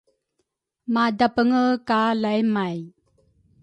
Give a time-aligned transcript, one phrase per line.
[0.93, 2.77] madapenge ka laymay.